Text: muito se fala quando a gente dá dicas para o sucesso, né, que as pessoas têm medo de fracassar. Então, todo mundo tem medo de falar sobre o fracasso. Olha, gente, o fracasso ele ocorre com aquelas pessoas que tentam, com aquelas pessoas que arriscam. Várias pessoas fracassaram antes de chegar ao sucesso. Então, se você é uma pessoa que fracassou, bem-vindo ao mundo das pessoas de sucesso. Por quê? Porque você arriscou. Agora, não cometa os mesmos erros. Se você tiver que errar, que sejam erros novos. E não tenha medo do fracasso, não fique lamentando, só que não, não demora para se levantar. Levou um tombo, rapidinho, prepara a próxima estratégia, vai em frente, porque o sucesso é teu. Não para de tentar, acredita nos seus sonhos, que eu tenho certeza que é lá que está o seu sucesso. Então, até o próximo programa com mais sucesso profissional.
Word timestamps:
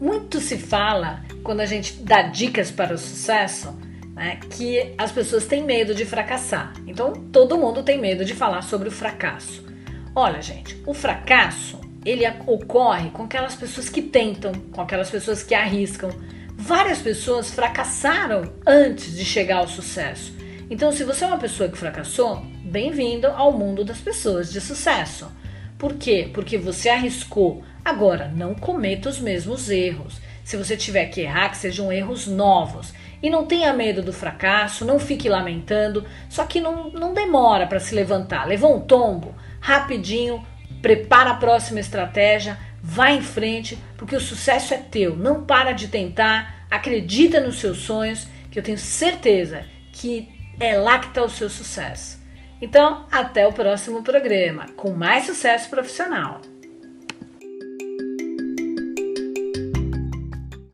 muito 0.00 0.40
se 0.40 0.56
fala 0.56 1.22
quando 1.42 1.60
a 1.60 1.66
gente 1.66 1.94
dá 2.02 2.22
dicas 2.22 2.70
para 2.70 2.94
o 2.94 2.98
sucesso, 2.98 3.76
né, 4.14 4.38
que 4.50 4.94
as 4.98 5.12
pessoas 5.12 5.46
têm 5.46 5.64
medo 5.64 5.94
de 5.94 6.04
fracassar. 6.04 6.72
Então, 6.86 7.12
todo 7.12 7.58
mundo 7.58 7.82
tem 7.82 7.98
medo 7.98 8.24
de 8.24 8.34
falar 8.34 8.62
sobre 8.62 8.88
o 8.88 8.92
fracasso. 8.92 9.64
Olha, 10.14 10.42
gente, 10.42 10.80
o 10.86 10.92
fracasso 10.92 11.80
ele 12.04 12.26
ocorre 12.46 13.10
com 13.10 13.24
aquelas 13.24 13.54
pessoas 13.54 13.88
que 13.88 14.02
tentam, 14.02 14.52
com 14.72 14.80
aquelas 14.80 15.10
pessoas 15.10 15.42
que 15.42 15.54
arriscam. 15.54 16.10
Várias 16.56 16.98
pessoas 16.98 17.50
fracassaram 17.50 18.52
antes 18.66 19.16
de 19.16 19.24
chegar 19.24 19.58
ao 19.58 19.68
sucesso. 19.68 20.34
Então, 20.70 20.90
se 20.92 21.04
você 21.04 21.24
é 21.24 21.28
uma 21.28 21.38
pessoa 21.38 21.68
que 21.68 21.78
fracassou, 21.78 22.42
bem-vindo 22.64 23.26
ao 23.26 23.52
mundo 23.52 23.84
das 23.84 23.98
pessoas 23.98 24.50
de 24.50 24.60
sucesso. 24.60 25.30
Por 25.78 25.94
quê? 25.94 26.30
Porque 26.32 26.58
você 26.58 26.88
arriscou. 26.88 27.62
Agora, 27.88 28.28
não 28.28 28.54
cometa 28.54 29.08
os 29.08 29.18
mesmos 29.18 29.70
erros. 29.70 30.20
Se 30.44 30.58
você 30.58 30.76
tiver 30.76 31.06
que 31.06 31.22
errar, 31.22 31.48
que 31.48 31.56
sejam 31.56 31.90
erros 31.90 32.26
novos. 32.26 32.92
E 33.22 33.30
não 33.30 33.46
tenha 33.46 33.72
medo 33.72 34.02
do 34.02 34.12
fracasso, 34.12 34.84
não 34.84 34.98
fique 34.98 35.26
lamentando, 35.26 36.04
só 36.28 36.44
que 36.44 36.60
não, 36.60 36.90
não 36.90 37.14
demora 37.14 37.66
para 37.66 37.80
se 37.80 37.94
levantar. 37.94 38.46
Levou 38.46 38.76
um 38.76 38.80
tombo, 38.82 39.34
rapidinho, 39.58 40.46
prepara 40.82 41.30
a 41.30 41.36
próxima 41.36 41.80
estratégia, 41.80 42.58
vai 42.82 43.16
em 43.16 43.22
frente, 43.22 43.78
porque 43.96 44.14
o 44.14 44.20
sucesso 44.20 44.74
é 44.74 44.76
teu. 44.76 45.16
Não 45.16 45.46
para 45.46 45.72
de 45.72 45.88
tentar, 45.88 46.66
acredita 46.70 47.40
nos 47.40 47.58
seus 47.58 47.78
sonhos, 47.78 48.28
que 48.50 48.58
eu 48.58 48.62
tenho 48.62 48.76
certeza 48.76 49.64
que 49.94 50.28
é 50.60 50.76
lá 50.76 50.98
que 50.98 51.06
está 51.06 51.22
o 51.22 51.30
seu 51.30 51.48
sucesso. 51.48 52.22
Então, 52.60 53.06
até 53.10 53.46
o 53.46 53.52
próximo 53.54 54.02
programa 54.02 54.66
com 54.76 54.90
mais 54.90 55.24
sucesso 55.24 55.70
profissional. 55.70 56.42